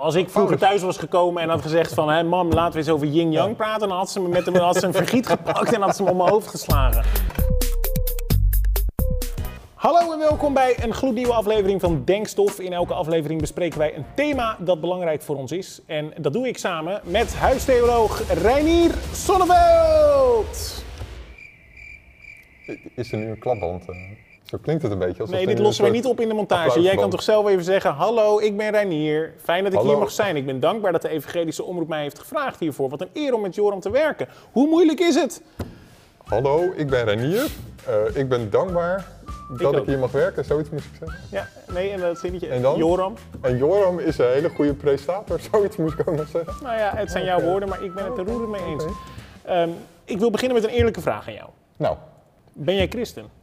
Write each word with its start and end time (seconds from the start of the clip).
Als 0.00 0.14
ik 0.14 0.30
vroeger 0.30 0.58
thuis 0.58 0.82
was 0.82 0.96
gekomen 0.96 1.42
en 1.42 1.48
had 1.48 1.62
gezegd 1.62 1.94
van... 1.94 2.08
Hé, 2.08 2.22
mam, 2.22 2.52
laten 2.52 2.72
we 2.72 2.78
eens 2.78 2.88
over 2.88 3.06
yin-yang 3.06 3.56
praten... 3.56 3.88
dan 3.88 3.96
had 3.96 4.10
ze 4.10 4.20
me 4.20 4.28
met 4.28 4.46
hem, 4.46 4.54
had 4.54 4.76
ze 4.76 4.86
een 4.86 4.92
vergiet 4.92 5.26
gepakt 5.26 5.72
en 5.72 5.80
had 5.80 5.96
ze 5.96 6.02
me 6.02 6.10
om 6.10 6.16
mijn 6.16 6.28
hoofd 6.28 6.46
geslagen. 6.48 7.04
Hallo 9.74 10.12
en 10.12 10.18
welkom 10.18 10.54
bij 10.54 10.76
een 10.82 10.94
gloednieuwe 10.94 11.32
aflevering 11.32 11.80
van 11.80 12.04
Denkstof. 12.04 12.60
In 12.60 12.72
elke 12.72 12.94
aflevering 12.94 13.40
bespreken 13.40 13.78
wij 13.78 13.96
een 13.96 14.04
thema 14.14 14.56
dat 14.58 14.80
belangrijk 14.80 15.22
voor 15.22 15.36
ons 15.36 15.52
is. 15.52 15.80
En 15.86 16.12
dat 16.16 16.32
doe 16.32 16.48
ik 16.48 16.58
samen 16.58 17.00
met 17.04 17.34
huistheoloog 17.34 18.32
Reinier 18.42 18.94
Sonneveld. 19.12 20.84
Is 22.94 23.12
er 23.12 23.18
nu 23.18 23.30
een 23.30 23.38
klapband? 23.38 23.84
Zo 24.50 24.58
klinkt 24.62 24.82
het 24.82 24.92
een 24.92 24.98
beetje. 24.98 25.20
alsof 25.20 25.36
Nee, 25.36 25.46
dit 25.46 25.58
lossen 25.58 25.84
wij 25.84 25.90
een 25.92 25.96
niet 25.96 26.06
op 26.06 26.20
in 26.20 26.28
de 26.28 26.34
montage. 26.34 26.80
Jij 26.80 26.96
kan 26.96 27.10
toch 27.10 27.22
zelf 27.22 27.48
even 27.48 27.64
zeggen: 27.64 27.90
Hallo, 27.90 28.38
ik 28.38 28.56
ben 28.56 28.70
Reinier. 28.70 29.32
Fijn 29.42 29.64
dat 29.64 29.72
ik 29.72 29.78
Hallo. 29.78 29.92
hier 29.92 30.00
mag 30.00 30.10
zijn. 30.10 30.36
Ik 30.36 30.46
ben 30.46 30.60
dankbaar 30.60 30.92
dat 30.92 31.02
de 31.02 31.08
Evangelische 31.08 31.62
Omroep 31.64 31.88
mij 31.88 32.02
heeft 32.02 32.18
gevraagd 32.18 32.60
hiervoor. 32.60 32.88
Wat 32.88 33.00
een 33.00 33.08
eer 33.12 33.34
om 33.34 33.40
met 33.40 33.54
Joram 33.54 33.80
te 33.80 33.90
werken. 33.90 34.28
Hoe 34.52 34.68
moeilijk 34.68 35.00
is 35.00 35.14
het? 35.14 35.42
Hallo, 36.24 36.72
ik 36.76 36.86
ben 36.90 37.04
Renier. 37.04 37.46
Eh, 37.86 38.16
ik 38.16 38.28
ben 38.28 38.50
dankbaar 38.50 39.06
dat 39.58 39.76
ik, 39.76 39.86
hier 39.86 39.98
mag 39.98 40.10
werken. 40.10 40.44
Zoiets 40.44 40.70
moest 40.70 40.84
ik 40.84 40.92
zeggen. 40.98 41.18
Ja, 41.30 41.48
nee, 41.72 41.90
en 41.90 42.00
dat 42.00 42.18
zinnetje. 42.18 42.48
En 42.48 42.62
dan? 42.62 42.76
Joram. 42.76 43.14
En 43.40 43.56
Joram 43.56 43.98
is 43.98 44.18
een 44.18 44.28
hele 44.28 44.48
goede 44.48 44.74
presentator. 44.74 45.40
Zoiets 45.52 45.76
moest 45.76 45.98
ik 45.98 46.08
ook 46.08 46.16
nog 46.16 46.28
zeggen. 46.28 46.54
Nou 46.62 46.76
ja, 46.76 46.92
het 46.96 47.10
zijn 47.10 47.24
jouw 47.24 47.40
woorden, 47.40 47.68
maar 47.68 47.82
ik 47.82 47.94
ben 47.94 48.04
het 48.04 48.18
er 48.18 48.24
roerend 48.24 48.50
mee 48.50 48.64
eens. 48.64 48.84
Ehm, 49.44 49.70
ik 50.04 50.18
wil 50.18 50.30
beginnen 50.30 50.60
met 50.60 50.70
een 50.70 50.76
eerlijke 50.76 51.00
vraag 51.00 51.26
aan 51.26 51.34
jou. 51.34 51.48
Nou, 51.76 51.96
Ben 52.52 52.74
jij 52.74 52.88
christen? 52.88 53.39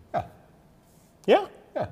Ja. 1.27 1.41
Ja? 1.73 1.89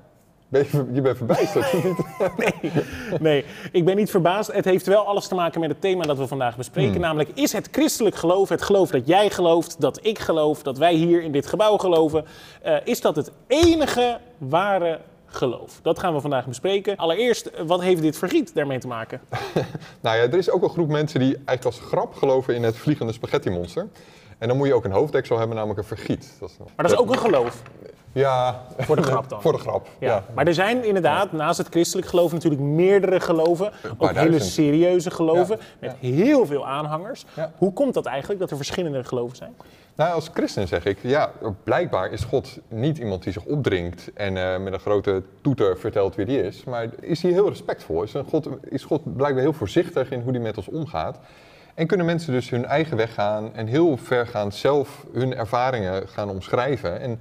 Ben 0.48 0.66
je, 0.72 0.86
je 0.94 1.02
bent 1.02 1.18
verbijsterd. 1.18 1.74
of 1.74 1.84
niet? 1.84 2.72
Nee, 3.20 3.46
ik 3.72 3.86
ben 3.86 3.96
niet 3.96 4.10
verbaasd. 4.10 4.52
Het 4.52 4.66
heeft 4.66 4.86
wel 4.86 5.08
alles 5.08 5.28
te 5.28 5.36
maken 5.36 5.60
met 5.60 5.70
het 5.70 5.82
thema 5.82 6.04
dat 6.04 6.18
we 6.18 6.28
vandaag 6.28 6.58
bespreken. 6.58 6.92
Hmm. 6.92 7.02
Namelijk, 7.02 7.30
is 7.34 7.52
het 7.52 7.68
christelijk 7.72 8.16
geloof, 8.16 8.50
het 8.50 8.62
geloof 8.62 8.90
dat 8.90 9.08
jij 9.08 9.30
gelooft, 9.30 9.82
dat 9.82 10.00
ik 10.02 10.20
geloof, 10.20 10.64
dat 10.64 10.78
wij 10.78 10.94
hier 10.94 11.22
in 11.22 11.32
dit 11.32 11.46
gebouw 11.46 11.78
geloven, 11.78 12.26
eh, 12.62 12.76
is 12.84 13.02
dat 13.02 13.16
het 13.16 13.32
enige 13.48 14.20
ware 14.38 15.00
geloof? 15.26 15.80
Dat 15.82 16.00
gaan 16.00 16.14
we 16.14 16.20
vandaag 16.20 16.46
bespreken. 16.48 16.96
Allereerst, 16.98 17.46
eh, 17.46 17.66
wat 17.66 17.82
heeft 17.82 18.02
dit 18.02 18.18
vergiet 18.18 18.54
daarmee 18.54 18.80
te 18.80 18.88
maken? 18.88 19.22
nou 20.02 20.18
ja, 20.18 20.24
er 20.24 20.38
is 20.38 20.50
ook 20.50 20.64
een 20.64 20.70
groep 20.70 20.90
mensen 20.90 21.20
die 21.20 21.34
eigenlijk 21.34 21.66
als 21.66 21.80
grap 21.80 22.14
geloven 22.14 22.56
in 22.56 22.64
het 22.64 22.78
vliegende 22.78 23.14
spaghetti 23.14 23.50
monster. 23.50 23.88
En 24.38 24.48
dan 24.48 24.58
moet 24.58 24.68
je 24.68 24.74
ook 24.74 24.86
een 24.86 24.92
hoofddeksel 24.92 25.38
hebben, 25.38 25.56
namelijk 25.56 25.80
een 25.80 25.98
vergiet. 25.98 26.36
Dat 26.40 26.50
is, 26.50 26.58
Maar 26.58 26.86
dat 26.88 26.92
is 26.92 26.98
ook 26.98 27.12
een 27.12 27.20
geloof, 27.20 27.62
Ja, 28.16 28.62
voor 28.78 28.96
de 28.96 29.04
grap 29.04 29.30
dan. 29.30 29.42
voor 29.46 29.52
de 29.52 29.58
grap. 29.58 29.88
Ja. 30.00 30.08
Ja. 30.08 30.24
Maar 30.34 30.48
er 30.48 30.54
zijn 30.54 30.84
inderdaad 30.84 31.32
naast 31.32 31.58
het 31.58 31.68
christelijk 31.68 32.08
geloof 32.08 32.32
natuurlijk 32.32 32.62
meerdere 32.62 33.20
geloven. 33.20 33.72
Ook 33.98 34.12
hele 34.12 34.40
serieuze 34.40 35.12
geloven 35.12 35.60
met 35.80 35.96
heel 36.00 36.46
veel 36.46 36.68
aanhangers. 36.68 37.26
Hoe 37.58 37.74
komt 37.74 37.94
dat 37.94 38.06
eigenlijk 38.06 38.40
dat 38.40 38.52
er 38.52 38.56
verschillende 38.56 39.04
geloven 39.04 39.38
zijn? 39.38 39.56
Nou, 39.96 40.14
als 40.14 40.30
christen 40.34 40.68
zeg 40.68 40.86
ik, 40.86 40.98
ja, 41.02 41.32
blijkbaar 41.64 42.12
is 42.12 42.24
God 42.24 42.60
niet 42.68 42.98
iemand 42.98 43.24
die 43.24 43.34
zich 43.34 43.46
opdringt 43.46 44.12
en 44.14 44.38
eh, 44.38 44.60
met 44.60 44.74
een 44.74 44.80
grote 44.80 45.24
toeter 45.42 45.78
vertelt 45.78 46.16
wie 46.16 46.26
die 46.26 46.44
is. 46.44 46.64
Maar 46.64 46.88
is 47.00 47.22
hij 47.22 47.32
heel 47.32 47.50
respectvol? 47.50 48.04
Is, 48.04 48.14
een 48.14 48.26
God, 48.26 48.50
is 48.70 48.84
God 48.84 49.16
blijkbaar 49.16 49.44
heel 49.44 49.54
voorzichtig 49.54 50.12
in 50.12 50.22
hoe 50.22 50.32
hij 50.32 50.42
met 50.42 50.58
ons 50.58 50.68
omgaat? 50.68 51.20
En 51.74 51.88
kunnen 51.88 52.06
mensen 52.06 52.34
dus 52.34 52.50
hun 52.50 52.66
eigen 52.66 52.98
weg 52.98 53.14
gaan 53.14 53.54
en 53.54 53.68
heel 53.68 53.98
ver 53.98 54.28
gaan 54.28 54.52
zelf 54.52 55.06
hun 55.14 55.36
ervaringen 55.36 56.08
gaan 56.08 56.30
omschrijven. 56.30 57.02
En, 57.02 57.20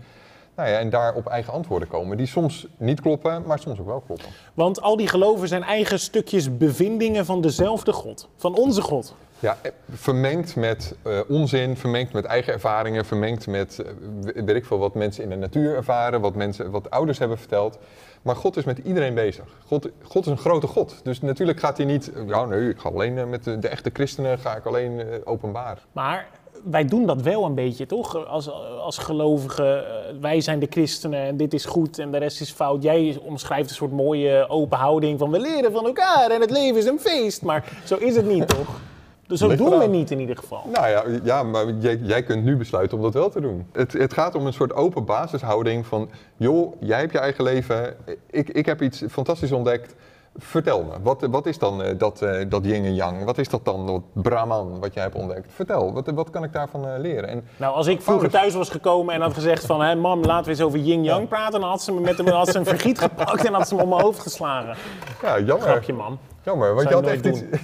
nou 0.57 0.69
ja, 0.69 0.79
en 0.79 0.91
daar 0.91 1.15
op 1.15 1.27
eigen 1.27 1.53
antwoorden 1.53 1.89
komen, 1.89 2.17
die 2.17 2.27
soms 2.27 2.67
niet 2.77 3.01
kloppen, 3.01 3.43
maar 3.47 3.59
soms 3.59 3.79
ook 3.81 3.87
wel 3.87 4.01
kloppen. 4.07 4.29
Want 4.55 4.81
al 4.81 4.97
die 4.97 5.09
geloven 5.09 5.49
zijn 5.49 5.63
eigen 5.63 5.99
stukjes 6.01 6.57
bevindingen 6.57 7.25
van 7.27 7.41
dezelfde 7.41 7.93
God, 7.93 8.29
van 8.37 8.55
onze 8.55 8.83
God. 8.83 9.15
Ja, 9.39 9.57
eh, 9.63 9.71
vermengd 9.93 10.57
met 10.57 10.95
eh, 11.03 11.21
onzin, 11.29 11.77
vermengd 11.77 12.13
met 12.13 12.25
eigen 12.25 12.53
ervaringen, 12.53 13.05
vermengd 13.05 13.47
met 13.47 13.79
eh, 13.79 13.87
we- 14.21 14.45
weet 14.45 14.57
ik 14.57 14.65
veel 14.65 14.79
wat 14.79 14.95
mensen 14.95 15.23
in 15.23 15.29
de 15.29 15.37
natuur 15.37 15.75
ervaren, 15.77 16.21
wat, 16.21 16.35
mensen, 16.35 16.71
wat 16.71 16.91
ouders 16.91 17.19
hebben 17.19 17.39
verteld. 17.39 17.79
Maar 18.23 18.37
God 18.37 18.57
is 18.57 18.65
met 18.65 18.79
iedereen 18.79 19.15
bezig. 19.15 19.45
God, 19.67 19.89
God 20.03 20.25
is 20.25 20.31
een 20.31 20.39
grote 20.39 20.67
God. 20.67 21.01
Dus 21.03 21.21
natuurlijk 21.21 21.61
gaat 21.61 21.77
hij 21.77 21.87
niet, 21.87 22.11
ja 22.27 22.45
nee, 22.45 22.69
ik 22.69 22.79
ga 22.79 22.89
alleen 22.89 23.29
met 23.31 23.45
de, 23.45 23.59
de 23.59 23.69
echte 23.69 23.91
christenen 23.93 24.39
ga 24.39 24.57
ik 24.57 24.65
alleen 24.67 25.03
openbaar. 25.25 25.79
Maar 25.93 26.27
wij 26.65 26.85
doen 26.85 27.07
dat 27.07 27.23
wel 27.23 27.45
een 27.45 27.55
beetje, 27.55 27.87
toch? 27.87 28.27
Als, 28.27 28.51
als 28.81 28.99
gelovigen, 28.99 29.87
eh, 29.87 30.15
wij 30.21 30.41
zijn 30.41 30.59
de 30.59 30.67
christenen 30.71 31.21
en 31.21 31.37
dit 31.37 31.55
is 31.55 31.65
goed 31.65 31.99
en 31.99 32.11
de 32.11 32.19
rest 32.19 32.41
is 32.41 32.51
fout. 32.51 32.83
Jij 32.83 33.19
omschrijft 33.23 33.71
een 33.71 33.77
soort 33.77 33.93
mooie 33.93 34.49
open 34.49 34.79
houding 34.79 35.19
van 35.19 35.31
we 35.31 35.41
leren 35.41 35.73
van 35.73 35.85
elkaar 35.85 36.31
en 36.31 36.41
het 36.41 36.51
leven 36.51 36.77
is 36.77 36.87
een 36.87 37.01
feest. 37.01 37.43
Maar 37.43 37.73
zo 37.85 37.97
is 37.97 38.17
het 38.17 38.27
niet, 38.27 38.49
toch? 38.49 38.81
Dus 39.27 39.39
zo 39.39 39.57
doen 39.57 39.79
we 39.79 39.87
niet 39.87 40.11
in 40.11 40.21
ieder 40.21 40.37
geval. 40.37 40.63
Nou 40.73 40.89
ja, 40.89 41.05
ja 41.23 41.43
maar 41.43 41.73
jij, 41.79 41.97
jij 42.03 42.23
kunt 42.23 42.45
nu 42.45 42.57
besluiten 42.57 42.97
om 42.97 43.03
dat 43.03 43.15
wel 43.15 43.31
te 43.31 43.41
doen. 43.41 43.67
Het, 43.73 43.93
het 43.93 44.13
gaat 44.13 44.35
om 44.35 44.47
een 44.47 44.53
soort 44.53 44.73
open 44.73 45.05
basishouding 45.05 45.87
van, 45.87 46.11
joh, 46.37 46.75
jij 46.81 46.99
hebt 46.99 47.13
je 47.13 47.19
eigen 47.19 47.45
leven, 47.45 47.97
ik, 48.31 48.49
ik 48.49 48.67
heb 48.67 48.83
iets 48.83 49.03
fantastisch 49.11 49.53
ontdekt. 49.53 49.95
Vertel 50.39 50.83
me, 50.83 50.93
wat, 51.03 51.27
wat 51.31 51.47
is 51.47 51.59
dan 51.59 51.83
eh, 51.83 51.99
dat, 51.99 52.23
eh, 52.23 52.45
dat 52.49 52.65
yin 52.65 52.85
en 52.85 52.95
yang? 52.95 53.25
Wat 53.25 53.39
is 53.39 53.49
dat 53.49 53.65
dan, 53.65 53.87
dat 53.87 54.03
Brahman, 54.23 54.81
wat 54.81 54.95
jij 54.95 55.03
hebt 55.03 55.15
ontdekt? 55.15 55.53
Vertel, 55.55 55.93
wat, 55.93 56.11
wat 56.15 56.31
kan 56.31 56.45
ik 56.45 56.53
daarvan 56.53 56.89
eh, 56.89 56.99
leren? 56.99 57.29
En 57.29 57.45
Nou, 57.57 57.75
als 57.75 57.87
ik 57.87 58.03
vroeger 58.03 58.29
Paulus- 58.29 58.41
thuis 58.41 58.55
was 58.55 58.69
gekomen 58.69 59.15
en 59.15 59.21
had 59.21 59.35
gezegd 59.35 59.67
van... 59.67 59.81
Hé, 59.83 59.95
mam, 59.95 60.23
laten 60.23 60.45
we 60.45 60.51
eens 60.51 60.61
over 60.61 60.79
yin-yang 60.79 61.29
praten... 61.29 61.61
dan 61.61 61.69
had 61.69 61.83
ze 61.83 61.93
me 61.93 62.01
met 62.01 62.19
hem, 62.19 62.27
had 62.29 62.49
ze 62.49 62.59
een 62.59 62.65
vergiet 62.65 62.99
gepakt 62.99 63.45
en 63.45 63.55
had 63.55 63.69
ze 63.69 63.75
me 63.75 63.83
om 63.83 63.89
mijn 63.89 64.03
hoofd 64.03 64.19
geslagen. 64.21 64.77
ja, 65.23 65.39
jammer, 65.39 65.69
Grapje, 65.69 65.93
man. 65.93 66.19
jammer 66.43 66.75
want 66.75 66.89
je 66.89 66.95
had, 66.95 67.07
echt 67.07 67.25
nooit 67.25 67.37
iets, 67.37 67.61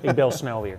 Ik 0.00 0.14
bel 0.14 0.30
snel 0.30 0.62
weer. 0.62 0.78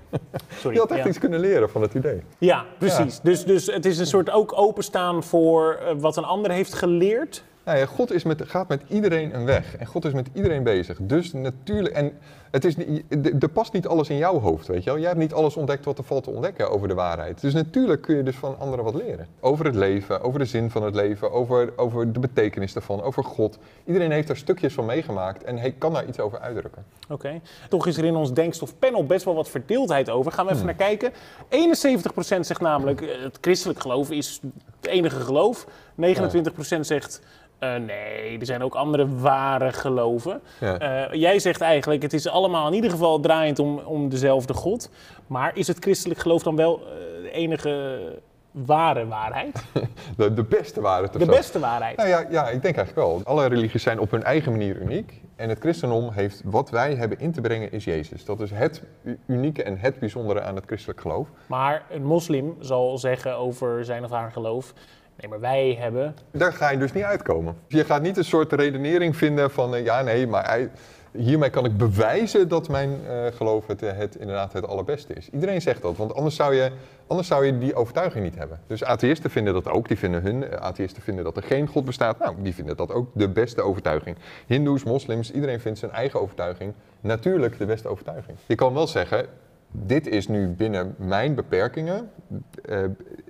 Sorry. 0.57 0.75
je 0.75 0.81
had 0.81 0.91
echt 0.91 1.03
ja. 1.03 1.07
iets 1.09 1.19
kunnen 1.19 1.39
leren 1.39 1.69
van 1.69 1.81
het 1.81 1.93
idee. 1.93 2.21
Ja, 2.37 2.63
precies. 2.77 3.19
Dus, 3.19 3.45
dus 3.45 3.65
het 3.65 3.85
is 3.85 3.97
een 3.97 4.05
soort 4.07 4.29
ook 4.31 4.51
openstaan 4.59 5.23
voor 5.23 5.79
wat 5.99 6.17
een 6.17 6.25
ander 6.25 6.51
heeft 6.51 6.73
geleerd. 6.73 7.43
Nou 7.67 7.79
ja, 7.79 7.85
God 7.85 8.11
is 8.11 8.23
met, 8.23 8.41
gaat 8.45 8.67
met 8.67 8.81
iedereen 8.87 9.35
een 9.35 9.45
weg. 9.45 9.75
En 9.77 9.85
God 9.85 10.05
is 10.05 10.13
met 10.13 10.27
iedereen 10.33 10.63
bezig. 10.63 10.97
Dus 11.01 11.33
natuurlijk. 11.33 11.95
En 11.95 12.11
het 12.51 12.65
is, 12.65 12.75
er- 12.77 13.33
er 13.39 13.49
past 13.49 13.73
niet 13.73 13.87
alles 13.87 14.09
in 14.09 14.17
jouw 14.17 14.39
hoofd, 14.39 14.67
weet 14.67 14.83
je 14.83 14.89
wel. 14.89 14.99
Jij 14.99 15.07
hebt 15.07 15.19
niet 15.19 15.33
alles 15.33 15.55
ontdekt 15.55 15.85
wat 15.85 15.97
er 15.97 16.03
valt 16.03 16.23
te 16.23 16.29
ontdekken 16.29 16.69
over 16.71 16.87
de 16.87 16.93
waarheid. 16.93 17.41
Dus 17.41 17.53
natuurlijk 17.53 18.01
kun 18.01 18.15
je 18.15 18.23
dus 18.23 18.35
van 18.35 18.59
anderen 18.59 18.85
wat 18.85 18.93
leren. 18.95 19.27
Over 19.39 19.65
het 19.65 19.75
leven, 19.75 20.21
over 20.21 20.39
de 20.39 20.45
zin 20.45 20.69
van 20.71 20.83
het 20.83 20.95
leven, 20.95 21.31
over, 21.31 21.73
over 21.75 22.13
de 22.13 22.19
betekenis 22.19 22.73
daarvan, 22.73 23.01
over 23.01 23.23
God. 23.23 23.57
Iedereen 23.85 24.11
heeft 24.11 24.27
daar 24.27 24.37
stukjes 24.37 24.73
van 24.73 24.85
meegemaakt 24.85 25.43
en 25.43 25.57
hij 25.57 25.71
kan 25.77 25.93
daar 25.93 26.07
iets 26.07 26.19
over 26.19 26.39
uitdrukken. 26.39 26.83
Oké. 27.09 27.41
Toch 27.69 27.87
is 27.87 27.97
er 27.97 28.05
in 28.05 28.15
ons 28.15 28.33
denkstofpanel 28.33 29.05
best 29.05 29.25
wel 29.25 29.35
wat 29.35 29.49
verdeeldheid 29.49 30.09
over. 30.09 30.31
Gaan 30.31 30.45
we 30.45 30.51
even 30.51 30.63
Hmm. 30.67 30.75
naar 30.77 30.87
kijken. 30.87 31.11
71% 31.49 32.45
zegt 32.45 32.61
namelijk 32.61 33.01
eh, 33.01 33.21
het 33.23 33.37
christelijk 33.41 33.79
geloof 33.79 34.11
is 34.11 34.39
het 34.87 34.95
enige 34.95 35.19
geloof. 35.19 35.65
29% 35.65 36.79
zegt 36.79 37.21
eh, 37.59 37.75
nee, 37.75 38.39
er 38.39 38.45
zijn 38.45 38.63
ook 38.63 38.75
andere 38.75 39.07
ware 39.15 39.71
geloven. 39.71 40.41
Ja. 40.59 40.77
Eh, 40.77 41.19
jij 41.19 41.39
zegt 41.39 41.61
eigenlijk 41.61 42.01
het 42.01 42.13
is 42.13 42.27
allemaal 42.27 42.67
in 42.67 42.73
ieder 42.73 42.89
geval 42.89 43.19
draaiend 43.19 43.59
om, 43.59 43.77
om 43.77 44.09
dezelfde 44.09 44.53
God. 44.53 44.89
Maar 45.27 45.55
is 45.55 45.67
het 45.67 45.77
christelijk 45.79 46.19
geloof 46.19 46.43
dan 46.43 46.55
wel 46.55 46.79
eh, 46.79 47.23
de 47.23 47.31
enige 47.31 47.99
ware 48.65 49.07
waarheid? 49.07 49.63
De, 50.17 50.33
de 50.33 50.43
beste 50.43 50.81
het 50.81 51.13
De 51.13 51.25
beste 51.25 51.59
waarheid? 51.59 51.97
Nou 51.97 52.09
ja, 52.09 52.25
ja, 52.29 52.49
ik 52.49 52.61
denk 52.61 52.75
eigenlijk 52.75 53.07
wel. 53.07 53.21
Alle 53.23 53.45
religies 53.45 53.83
zijn 53.83 53.99
op 53.99 54.11
hun 54.11 54.23
eigen 54.23 54.51
manier 54.51 54.81
uniek. 54.81 55.21
En 55.35 55.49
het 55.49 55.59
christendom 55.59 56.11
heeft 56.11 56.41
wat 56.45 56.69
wij 56.69 56.95
hebben 56.95 57.19
in 57.19 57.31
te 57.31 57.41
brengen 57.41 57.71
is 57.71 57.83
Jezus. 57.83 58.25
Dat 58.25 58.39
is 58.39 58.51
het 58.51 58.83
unieke 59.25 59.63
en 59.63 59.77
het 59.77 59.99
bijzondere 59.99 60.41
aan 60.41 60.55
het 60.55 60.65
christelijk 60.65 61.01
geloof. 61.01 61.27
Maar 61.45 61.83
een 61.89 62.03
moslim 62.05 62.55
zal 62.59 62.97
zeggen 62.97 63.35
over 63.37 63.85
zijn 63.85 64.03
of 64.03 64.11
haar 64.11 64.31
geloof... 64.31 64.73
Nee, 65.19 65.29
maar 65.29 65.39
wij 65.39 65.77
hebben 65.79 66.15
Daar 66.31 66.53
ga 66.53 66.69
je 66.69 66.77
dus 66.77 66.93
niet 66.93 67.03
uitkomen. 67.03 67.55
Je 67.67 67.83
gaat 67.83 68.01
niet 68.01 68.17
een 68.17 68.23
soort 68.23 68.53
redenering 68.53 69.15
vinden 69.15 69.51
van 69.51 69.75
eh, 69.75 69.83
ja, 69.85 70.01
nee, 70.01 70.27
maar 70.27 70.49
hij- 70.49 70.69
hiermee 71.11 71.49
kan 71.49 71.65
ik 71.65 71.77
bewijzen 71.77 72.47
dat 72.47 72.69
mijn 72.69 72.99
eh, 73.07 73.25
geloof 73.33 73.67
het, 73.67 73.83
eh, 73.83 73.97
het 73.97 74.15
inderdaad 74.15 74.53
het 74.53 74.67
allerbeste 74.67 75.13
is. 75.13 75.29
Iedereen 75.29 75.61
zegt 75.61 75.81
dat, 75.81 75.97
want 75.97 76.13
anders 76.13 76.35
zou, 76.35 76.55
je, 76.55 76.71
anders 77.07 77.27
zou 77.27 77.45
je 77.45 77.57
die 77.57 77.75
overtuiging 77.75 78.23
niet 78.23 78.35
hebben. 78.35 78.59
Dus 78.67 78.83
atheïsten 78.83 79.29
vinden 79.29 79.53
dat 79.53 79.67
ook, 79.67 79.87
die 79.87 79.97
vinden 79.97 80.21
hun, 80.21 80.43
eh, 80.43 80.59
atheïsten 80.59 81.01
vinden 81.01 81.23
dat 81.23 81.37
er 81.37 81.43
geen 81.43 81.67
God 81.67 81.85
bestaat. 81.85 82.19
Nou, 82.19 82.35
die 82.41 82.53
vinden 82.53 82.77
dat 82.77 82.91
ook 82.91 83.09
de 83.13 83.29
beste 83.29 83.61
overtuiging. 83.61 84.17
Hindoes, 84.47 84.83
moslims, 84.83 85.31
iedereen 85.31 85.59
vindt 85.59 85.79
zijn 85.79 85.91
eigen 85.91 86.21
overtuiging 86.21 86.73
natuurlijk 87.01 87.57
de 87.57 87.65
beste 87.65 87.87
overtuiging. 87.87 88.37
Je 88.45 88.55
kan 88.55 88.73
wel 88.73 88.87
zeggen, 88.87 89.25
dit 89.71 90.07
is 90.07 90.27
nu 90.27 90.47
binnen 90.47 90.95
mijn 90.97 91.35
beperkingen 91.35 92.11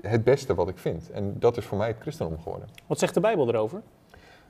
het 0.01 0.23
beste 0.23 0.55
wat 0.55 0.67
ik 0.67 0.77
vind. 0.77 1.11
En 1.11 1.35
dat 1.39 1.57
is 1.57 1.65
voor 1.65 1.77
mij 1.77 1.87
het 1.87 1.97
christendom 1.99 2.39
geworden. 2.41 2.69
Wat 2.87 2.99
zegt 2.99 3.13
de 3.13 3.19
Bijbel 3.19 3.47
erover? 3.47 3.81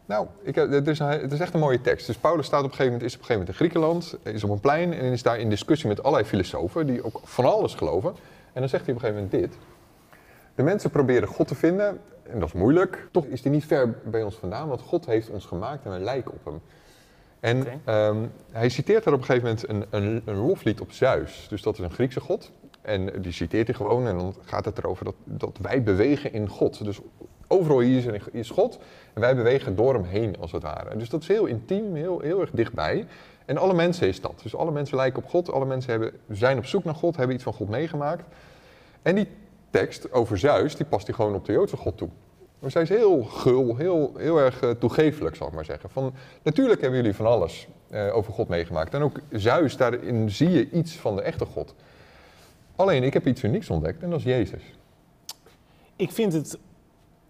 Nou, 0.07 0.27
ik, 0.41 0.55
heb- 0.55 0.71
het, 0.71 0.87
is, 0.87 0.99
het 0.99 1.31
is 1.31 1.39
echt 1.39 1.53
een 1.53 1.59
mooie 1.59 1.81
tekst. 1.81 2.07
Dus 2.07 2.17
Paulus 2.17 2.45
staat 2.45 2.59
op 2.63 2.65
een 2.65 2.71
gegeven 2.75 2.91
moment, 2.91 3.09
is 3.09 3.15
op 3.15 3.19
een 3.21 3.25
gegeven 3.25 3.45
moment 3.45 3.61
in 3.61 3.81
Griekenland, 3.91 4.33
is 4.35 4.43
op 4.43 4.49
een 4.49 4.59
plein 4.59 4.93
en 4.93 5.11
is 5.11 5.23
daar 5.23 5.39
in 5.39 5.49
discussie 5.49 5.87
met 5.87 6.03
allerlei 6.03 6.25
filosofen 6.29 6.87
die 6.87 7.03
ook 7.03 7.19
van 7.23 7.45
alles 7.45 7.73
geloven. 7.75 8.09
En 8.53 8.59
dan 8.61 8.69
zegt 8.69 8.85
hij 8.85 8.95
op 8.95 9.01
een 9.01 9.07
gegeven 9.07 9.29
moment 9.29 9.49
dit. 9.51 9.57
De 10.55 10.63
mensen 10.63 10.89
proberen 10.89 11.27
God 11.27 11.47
te 11.47 11.55
vinden 11.55 11.99
en 12.23 12.39
dat 12.39 12.47
is 12.47 12.53
moeilijk. 12.53 13.07
Toch 13.11 13.25
is 13.25 13.41
hij 13.43 13.51
niet 13.51 13.65
ver 13.65 13.95
bij 14.03 14.23
ons 14.23 14.35
vandaan, 14.35 14.67
want 14.67 14.81
God 14.81 15.05
heeft 15.05 15.29
ons 15.29 15.45
gemaakt 15.45 15.83
en 15.85 15.89
wij 15.89 15.99
lijken 15.99 16.31
op 16.31 16.45
hem. 16.45 16.61
En 17.39 17.65
ehm, 17.85 18.17
hij 18.51 18.69
citeert 18.69 19.05
er 19.05 19.13
op 19.13 19.19
een 19.19 19.25
gegeven 19.25 19.47
moment 19.47 19.69
een, 19.69 20.03
een, 20.03 20.21
een 20.25 20.35
loflied 20.37 20.81
op 20.81 20.91
Zeus. 20.91 21.45
Dus 21.49 21.61
dat 21.61 21.73
is 21.73 21.79
een 21.83 21.91
Griekse 21.91 22.19
god. 22.19 22.51
En 22.81 23.21
die 23.21 23.31
citeert 23.31 23.67
hij 23.67 23.75
gewoon 23.75 24.07
en 24.07 24.17
dan 24.17 24.35
gaat 24.45 24.65
het 24.65 24.77
erover 24.77 25.05
dat, 25.05 25.15
dat 25.23 25.57
wij 25.61 25.83
bewegen 25.83 26.33
in 26.33 26.47
God. 26.47 26.83
Dus 26.83 26.99
overal 27.47 27.79
hier 27.79 28.21
is, 28.31 28.49
God 28.49 28.79
en 29.13 29.21
wij 29.21 29.35
bewegen 29.35 29.75
door 29.75 29.93
hem 29.93 30.03
heen 30.03 30.35
als 30.39 30.51
het 30.51 30.63
ware. 30.63 30.97
Dus 30.97 31.09
dat 31.09 31.21
is 31.21 31.27
heel 31.27 31.45
intiem, 31.45 31.95
heel, 31.95 32.19
heel 32.19 32.41
erg 32.41 32.51
dichtbij. 32.51 33.05
En 33.45 33.57
alle 33.57 33.73
mensen 33.73 34.07
is 34.07 34.21
dat. 34.21 34.39
Dus 34.43 34.55
alle 34.55 34.71
mensen 34.71 34.97
lijken 34.97 35.23
op 35.23 35.29
God, 35.29 35.51
alle 35.51 35.65
mensen 35.65 35.91
hebben, 35.91 36.11
zijn 36.29 36.57
op 36.57 36.65
zoek 36.65 36.83
naar 36.83 36.95
God, 36.95 37.15
hebben 37.15 37.35
iets 37.35 37.43
van 37.43 37.53
God 37.53 37.69
meegemaakt. 37.69 38.23
En 39.01 39.15
die 39.15 39.27
tekst 39.69 40.11
over 40.11 40.37
Zeus, 40.37 40.75
die 40.75 40.85
past 40.85 41.07
hij 41.07 41.15
gewoon 41.15 41.35
op 41.35 41.45
de 41.45 41.51
Joodse 41.51 41.77
God 41.77 41.97
toe. 41.97 42.09
Dus 42.59 42.73
hij 42.73 42.83
is 42.83 42.89
heel 42.89 43.23
gul, 43.23 43.75
heel, 43.75 44.13
heel 44.17 44.37
erg 44.37 44.61
eh, 44.61 44.69
toegefelijk, 44.69 45.35
zal 45.35 45.47
ik 45.47 45.53
maar 45.53 45.65
zeggen. 45.65 45.89
Van, 45.89 46.13
natuurlijk 46.43 46.81
hebben 46.81 46.99
jullie 46.99 47.15
van 47.15 47.25
alles 47.25 47.67
eh, 47.89 48.15
over 48.15 48.33
God 48.33 48.47
meegemaakt. 48.47 48.93
En 48.93 49.01
ook 49.01 49.19
Zeus, 49.31 49.77
daarin 49.77 50.29
zie 50.29 50.49
je 50.49 50.69
iets 50.69 50.95
van 50.95 51.15
de 51.15 51.21
echte 51.21 51.45
God. 51.45 51.73
Alleen, 52.75 53.03
ik 53.03 53.13
heb 53.13 53.27
iets 53.27 53.43
unieks 53.43 53.69
ontdekt 53.69 54.03
en 54.03 54.09
dat 54.09 54.19
is 54.19 54.25
Jezus. 54.25 54.61
Ik 55.95 56.11
vind 56.11 56.33
het 56.33 56.57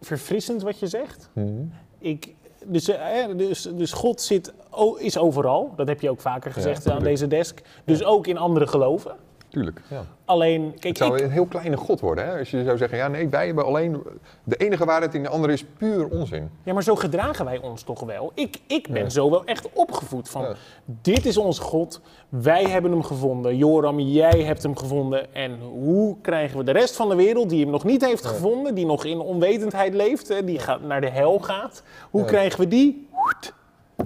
verfrissend 0.02 0.62
wat 0.62 0.80
je 0.80 0.88
zegt. 0.88 1.30
Mhm. 1.34 1.64
Ik, 2.00 2.36
dus, 2.66 2.88
eh, 2.88 3.26
dus, 3.36 3.62
dus 3.62 3.92
God 3.94 4.22
zit, 4.22 4.54
is 4.98 5.18
overal. 5.18 5.74
Dat 5.76 5.88
heb 5.88 6.02
je 6.02 6.10
ook 6.10 6.22
vaker 6.22 6.52
gezegd 6.52 6.84
Ja, 6.84 6.92
aan 6.92 7.04
deze 7.04 7.28
desk. 7.28 7.62
Dus 7.86 8.04
ook 8.04 8.28
in 8.28 8.38
andere 8.38 8.68
geloven. 8.68 9.16
Tuurlijk, 9.50 9.82
ja. 9.90 10.06
Alleen, 10.26 10.70
kijk, 10.72 10.84
Het 10.84 10.98
zou 10.98 11.16
ik, 11.18 11.24
een 11.24 11.32
heel 11.32 11.46
kleine 11.46 11.78
God 11.78 12.00
worden, 12.00 12.26
hè? 12.26 12.40
Als 12.40 12.52
je 12.52 12.64
zou 12.64 12.78
zeggen, 12.78 12.98
ja 12.98 13.08
nee, 13.08 13.30
wij 13.30 13.46
hebben 13.46 13.66
alleen... 13.66 14.04
De 14.44 14.56
enige 14.56 14.86
waarheid 14.86 15.14
in 15.14 15.24
de 15.24 15.30
andere 15.30 15.54
is 15.54 15.66
puur 15.78 16.08
onzin. 16.10 16.50
ja, 16.64 16.74
maar 16.74 16.84
zo 16.84 16.96
gedragen 16.96 17.46
wij 17.46 17.58
ons 17.62 17.84
toch 17.84 18.00
wel. 18.00 18.32
Ik, 18.36 18.58
ik 18.68 18.88
ben 18.92 19.04
Ja. 19.04 19.10
zo 19.10 19.30
wel 19.30 19.46
echt 19.46 19.70
opgevoed 19.74 20.30
van, 20.30 20.42
Ja. 20.42 20.54
dit 21.02 21.26
is 21.26 21.38
onze 21.38 21.62
God. 21.62 22.02
Wij 22.30 22.64
hebben 22.64 22.92
hem 22.92 23.04
gevonden. 23.04 23.58
Joram, 23.58 24.00
jij 24.00 24.42
hebt 24.44 24.64
hem 24.64 24.78
gevonden. 24.78 25.34
En 25.34 25.60
hoe 25.60 26.16
krijgen 26.22 26.58
we 26.58 26.64
de 26.64 26.72
rest 26.72 26.96
van 26.96 27.10
de 27.10 27.16
wereld 27.16 27.50
die 27.50 27.62
hem 27.62 27.72
nog 27.72 27.84
niet 27.84 28.06
heeft 28.06 28.24
Ja. 28.24 28.30
gevonden, 28.30 28.76
die 28.76 28.86
nog 28.86 29.06
in 29.06 29.20
onwetendheid 29.20 29.94
leeft, 29.94 30.28
hè, 30.28 30.44
die 30.44 30.60
gaat 30.60 30.82
naar 30.82 31.02
de 31.02 31.10
hel 31.10 31.40
gaat. 31.40 31.84
Hoe 32.10 32.22
Ja. 32.22 32.28
krijgen 32.28 32.60
we 32.60 32.68
die 32.68 33.08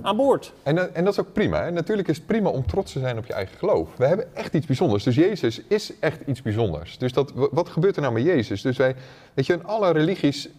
aan 0.01 0.17
boord? 0.17 0.53
En, 0.63 0.75
dat- 0.75 0.89
en 0.91 1.03
dat 1.03 1.13
is 1.13 1.19
ook 1.19 1.33
prima. 1.33 1.63
Hè? 1.63 1.71
Natuurlijk 1.71 2.07
is 2.07 2.17
het 2.17 2.25
prima 2.25 2.49
om 2.49 2.65
trots 2.65 2.91
te 2.91 2.99
zijn 2.99 3.17
op 3.17 3.25
je 3.25 3.33
eigen 3.33 3.57
geloof. 3.57 3.89
We 3.97 4.05
hebben 4.05 4.35
echt 4.35 4.53
iets 4.53 4.65
bijzonders. 4.65 5.03
Dus 5.03 5.15
Jezus 5.15 5.61
is 5.67 5.99
echt 5.99 6.19
iets 6.25 6.41
bijzonders. 6.41 6.97
Dus 6.97 7.13
dat, 7.13 7.31
wat 7.51 7.69
gebeurt 7.69 7.95
er 7.95 8.01
nou 8.01 8.13
met 8.13 8.23
Jezus? 8.23 8.61
Dus 8.61 8.77
wij, 8.77 8.95
weet 9.33 9.45
je, 9.45 9.53
in 9.53 9.65
alle 9.65 9.91
religies, 9.91 10.49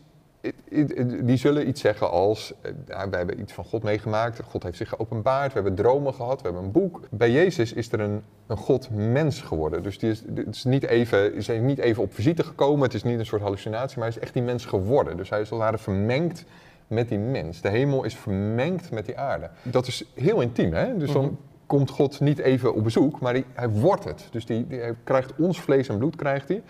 die 1.22 1.36
zullen 1.36 1.68
iets 1.68 1.80
zeggen 1.80 2.10
als, 2.10 2.52
eh, 2.60 2.70
ja, 2.88 3.08
we 3.08 3.16
hebben 3.16 3.40
iets 3.40 3.52
van 3.52 3.64
God 3.64 3.82
meegemaakt, 3.82 4.40
God 4.42 4.62
heeft 4.62 4.76
zich 4.76 4.88
geopenbaard, 4.88 5.48
we 5.52 5.54
hebben 5.60 5.74
dromen 5.74 6.14
gehad, 6.14 6.36
we 6.40 6.44
hebben 6.48 6.62
een 6.64 6.72
boek. 6.72 7.00
Bij 7.10 7.30
Jezus 7.30 7.72
is 7.72 7.92
er 7.92 8.00
een, 8.00 8.22
een 8.46 8.56
God 8.56 8.88
mens 8.90 9.40
geworden. 9.40 9.82
Dus 9.82 9.98
die 9.98 10.10
is, 10.10 10.22
is 10.50 10.64
niet 10.64 10.84
even, 10.86 11.34
is 11.34 11.48
niet 11.48 11.78
even 11.78 12.02
op 12.02 12.14
visite 12.14 12.42
gekomen, 12.44 12.82
het 12.82 12.94
is 12.94 13.02
niet 13.02 13.18
een 13.18 13.26
soort 13.26 13.42
hallucinatie, 13.42 13.98
maar 13.98 14.06
hij 14.08 14.16
is 14.16 14.22
echt 14.22 14.32
die 14.32 14.42
mens 14.42 14.64
geworden. 14.64 15.16
Dus 15.16 15.28
hij 15.30 15.40
is 15.40 15.50
het 15.50 15.58
ware 15.58 15.78
vermengd 15.78 16.44
met 16.86 17.08
die 17.08 17.18
mens. 17.18 17.60
De 17.60 17.68
hemel 17.68 18.04
is 18.04 18.16
vermengd 18.16 18.90
met 18.90 19.06
die 19.06 19.18
aarde. 19.18 19.50
Dat 19.62 19.86
is 19.86 20.04
heel 20.14 20.40
intiem, 20.40 20.72
hè? 20.72 20.96
Dus 20.96 21.12
dan 21.12 21.38
komt 21.66 21.90
God 21.90 22.20
niet 22.20 22.38
even 22.38 22.74
op 22.74 22.84
bezoek, 22.84 23.20
maar 23.20 23.32
hij, 23.32 23.44
hij 23.52 23.68
wordt 23.68 24.04
het. 24.04 24.28
Dus 24.30 24.46
die, 24.46 24.66
die- 24.66 24.78
hij 24.80 24.94
krijgt 25.04 25.32
ons 25.38 25.60
vlees 25.60 25.88
en 25.88 25.98
bloed, 25.98 26.16
krijgt 26.16 26.48
hij. 26.48 26.62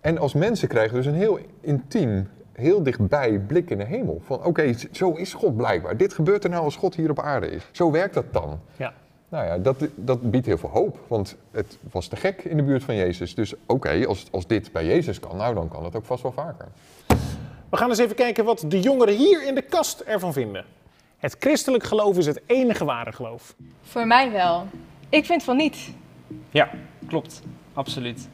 En 0.00 0.18
als 0.18 0.34
mensen 0.34 0.68
krijgen 0.68 0.90
we 0.96 1.02
dus 1.02 1.06
een 1.12 1.18
heel 1.18 1.38
intiem, 1.60 2.28
heel 2.52 2.82
dichtbij 2.82 3.38
blik 3.38 3.70
in 3.70 3.78
de 3.78 3.84
hemel. 3.84 4.20
Van 4.24 4.44
oké, 4.44 4.72
zo 4.92 5.12
is 5.12 5.34
God 5.34 5.56
blijkbaar. 5.56 5.96
Dit 5.96 6.12
gebeurt 6.12 6.44
er 6.44 6.50
nou 6.50 6.64
als 6.64 6.76
God 6.76 6.94
hier 6.94 7.10
op 7.10 7.20
aarde 7.20 7.50
is. 7.50 7.68
Zo 7.72 7.90
werkt 7.90 8.14
dat 8.14 8.24
dan. 8.32 8.60
Ja. 8.76 8.92
Nou 9.28 9.46
ja, 9.46 9.58
dat, 9.58 9.76
dat 9.94 10.30
biedt 10.30 10.46
heel 10.46 10.58
veel 10.58 10.68
hoop, 10.68 10.98
want 11.08 11.36
het 11.50 11.78
was 11.90 12.08
te 12.08 12.16
gek 12.16 12.44
in 12.44 12.56
de 12.56 12.62
buurt 12.62 12.84
van 12.84 12.94
Jezus. 12.94 13.34
Dus 13.34 13.54
oké, 13.66 14.06
als, 14.06 14.26
als 14.30 14.46
dit 14.46 14.72
bij 14.72 14.86
Jezus 14.86 15.20
kan, 15.20 15.36
nou 15.36 15.54
dan 15.54 15.68
kan 15.68 15.84
het 15.84 15.96
ook 15.96 16.04
vast 16.04 16.22
wel 16.22 16.32
vaker. 16.32 16.66
We 17.70 17.76
gaan 17.76 17.88
eens 17.88 17.98
even 17.98 18.16
kijken 18.16 18.44
wat 18.44 18.64
de 18.68 18.80
jongeren 18.80 19.16
hier 19.16 19.46
in 19.46 19.54
de 19.54 19.62
kast 19.62 20.00
ervan 20.00 20.32
vinden. 20.32 20.64
Het 21.18 21.36
christelijk 21.38 21.84
geloof 21.84 22.16
is 22.18 22.26
het 22.26 22.40
enige 22.46 22.84
ware 22.84 23.12
geloof. 23.12 23.54
Voor 23.82 24.06
mij 24.06 24.30
wel. 24.32 24.66
Ik 25.08 25.24
vind 25.24 25.42
van 25.42 25.56
niet. 25.56 25.90
Ja, 26.50 26.70
klopt. 27.06 27.42
Absoluut. 27.74 28.28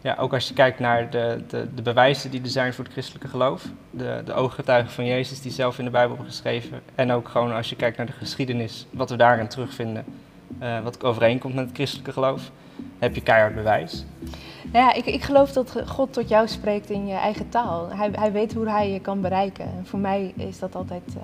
Ja, 0.00 0.16
ook 0.18 0.32
als 0.34 0.48
je 0.48 0.54
kijkt 0.54 0.78
naar 0.78 1.10
de, 1.10 1.40
de, 1.48 1.68
de 1.74 1.82
bewijzen 1.82 2.30
die 2.30 2.42
er 2.42 2.48
zijn 2.48 2.74
voor 2.74 2.84
het 2.84 2.92
christelijke 2.92 3.28
geloof. 3.28 3.64
De, 3.90 4.22
de 4.24 4.32
ooggetuigen 4.32 4.92
van 4.92 5.06
Jezus 5.06 5.40
die 5.40 5.52
zelf 5.52 5.78
in 5.78 5.84
de 5.84 5.90
Bijbel 5.90 6.14
hebben 6.14 6.32
geschreven. 6.32 6.80
En 6.94 7.12
ook 7.12 7.28
gewoon 7.28 7.52
als 7.52 7.68
je 7.68 7.76
kijkt 7.76 7.96
naar 7.96 8.06
de 8.06 8.12
geschiedenis, 8.12 8.86
wat 8.90 9.10
we 9.10 9.16
daarin 9.16 9.48
terugvinden. 9.48 10.04
eh, 10.58 10.80
wat 10.82 11.04
overeenkomt 11.04 11.54
met 11.54 11.64
het 11.66 11.74
christelijke 11.74 12.12
geloof. 12.12 12.50
Heb 12.98 13.14
je 13.14 13.22
keihard 13.22 13.54
bewijs. 13.54 14.04
Ja, 14.76 14.92
ik, 14.92 15.06
ik 15.06 15.22
geloof 15.22 15.52
dat 15.52 15.82
God 15.86 16.12
tot 16.12 16.28
jou 16.28 16.48
spreekt 16.48 16.90
in 16.90 17.06
je 17.06 17.14
eigen 17.14 17.48
taal. 17.48 17.88
Hij, 17.88 18.10
hij 18.12 18.32
weet 18.32 18.54
hoe 18.54 18.68
hij 18.68 18.92
je 18.92 19.00
kan 19.00 19.20
bereiken. 19.20 19.64
En 19.64 19.86
voor 19.86 19.98
mij 19.98 20.34
is 20.36 20.58
dat 20.58 20.74
altijd 20.74 21.02
eh, 21.06 21.22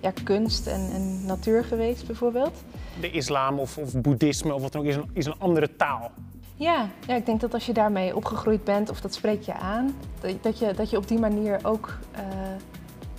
ja, 0.00 0.12
kunst 0.24 0.66
en, 0.66 0.90
en 0.92 1.26
natuur 1.26 1.64
geweest, 1.64 2.06
bijvoorbeeld. 2.06 2.62
De 3.00 3.10
islam 3.10 3.58
of, 3.58 3.78
of 3.78 4.00
boeddhisme 4.00 4.54
of 4.54 4.62
wat 4.62 4.72
dan 4.72 4.80
ook 4.80 4.86
is 4.86 4.96
een, 4.96 5.10
is 5.12 5.26
een 5.26 5.38
andere 5.38 5.76
taal. 5.76 6.10
Ja, 6.54 6.88
ja, 7.06 7.14
ik 7.14 7.26
denk 7.26 7.40
dat 7.40 7.54
als 7.54 7.66
je 7.66 7.72
daarmee 7.72 8.16
opgegroeid 8.16 8.64
bent 8.64 8.90
of 8.90 9.00
dat 9.00 9.14
spreekt 9.14 9.44
je 9.44 9.54
aan, 9.54 9.94
dat, 10.20 10.42
dat, 10.42 10.58
je, 10.58 10.74
dat 10.74 10.90
je 10.90 10.96
op 10.96 11.08
die 11.08 11.18
manier 11.18 11.58
ook 11.62 11.98
eh, 12.12 12.22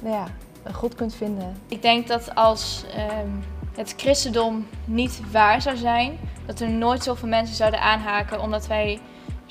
nou 0.01 0.15
ja, 0.15 0.27
God 0.71 0.95
kunt 0.95 1.15
vinden. 1.15 1.55
Ik 1.67 1.81
denk 1.81 2.07
dat 2.07 2.35
als 2.35 2.85
ehm, 2.95 3.29
het 3.75 3.93
christendom 3.97 4.67
niet 4.85 5.21
waar 5.31 5.61
zou 5.61 5.77
zijn, 5.77 6.17
dat 6.45 6.59
er 6.59 6.69
nooit 6.69 7.03
zoveel 7.03 7.27
mensen 7.27 7.55
zouden 7.55 7.81
aanhaken, 7.81 8.41
omdat 8.41 8.67
wij 8.67 8.99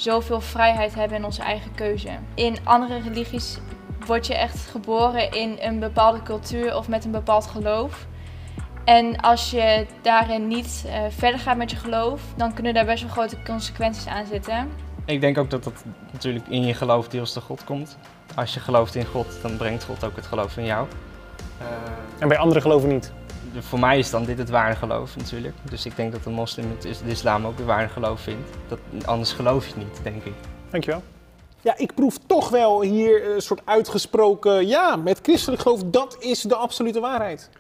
zoveel 0.01 0.41
vrijheid 0.41 0.95
hebben 0.95 1.19
in 1.19 1.25
onze 1.25 1.43
eigen 1.43 1.75
keuze. 1.75 2.09
In 2.35 2.57
andere 2.65 3.01
religies 3.01 3.59
word 4.07 4.27
je 4.27 4.35
echt 4.35 4.67
geboren 4.71 5.31
in 5.31 5.59
een 5.61 5.79
bepaalde 5.79 6.23
cultuur 6.23 6.77
of 6.77 6.89
met 6.89 7.05
een 7.05 7.11
bepaald 7.11 7.47
geloof. 7.47 8.07
En 8.85 9.21
als 9.21 9.51
je 9.51 9.87
daarin 10.03 10.49
niet 10.49 10.85
eh, 10.87 11.01
verder 11.09 11.41
gaat 11.41 11.57
met 11.57 11.71
je 11.71 11.77
geloof, 11.77 12.21
dan 12.37 12.55
kunnen 12.55 12.75
daar 12.75 12.85
best 12.85 13.03
wel 13.03 13.13
grote 13.13 13.43
consequenties 13.43 14.07
aan 14.07 14.27
zitten. 14.27 14.71
Ik 15.05 15.21
denk 15.21 15.39
ook 15.39 15.51
dat 15.51 15.65
dat 15.65 15.85
natuurlijk 16.13 16.49
in 16.49 16.67
je 16.67 16.75
geloof 16.75 17.09
deels 17.09 17.33
door 17.33 17.43
God 17.43 17.65
komt. 17.65 17.97
Als 18.35 18.55
je 18.55 18.61
gelooft 18.61 18.95
in 18.95 19.07
God, 19.07 19.27
dan 19.43 19.57
brengt 19.57 19.85
God 19.85 20.05
ook 20.05 20.17
het 20.17 20.27
geloof 20.27 20.57
in 20.57 20.65
jou. 20.65 20.87
Eh, 21.59 21.67
En 22.19 22.29
bij 22.29 22.39
andere 22.39 22.61
geloven 22.61 22.89
niet. 22.89 23.13
Voor 23.59 23.79
mij 23.79 23.99
is 23.99 24.11
dan 24.11 24.25
dit 24.25 24.39
het 24.39 24.51
ware 24.51 24.75
geloof 24.75 25.17
natuurlijk. 25.17 25.55
Dus 25.71 25.87
ik 25.87 25.97
denk 25.97 26.13
dat 26.13 26.25
de 26.25 26.31
moslim 26.31 26.71
het 26.71 26.85
is- 26.85 26.99
de 26.99 27.11
islam 27.11 27.47
ook 27.47 27.57
het 27.57 27.67
ware 27.67 27.89
geloof 27.89 28.21
vindt. 28.21 28.51
Dat, 28.69 28.79
anders 29.05 29.33
geloof 29.33 29.67
je 29.67 29.73
het 29.75 29.83
niet, 29.85 30.01
denk 30.03 30.25
ik. 30.25 30.33
Dankjewel. 30.71 31.03
Ja, 31.61 31.75
ik 31.77 31.95
proef 31.95 32.19
toch 32.27 32.49
wel 32.49 32.81
hier 32.83 33.23
eh, 33.25 33.35
een 33.35 33.41
soort 33.43 33.61
uitgesproken, 33.65 34.67
ja, 34.67 34.97
met 34.97 35.19
christelijk 35.23 35.63
geloof, 35.63 35.81
dat 35.85 36.17
is 36.19 36.41
de 36.43 36.55
absolute 36.57 37.01
waarheid. 37.01 37.51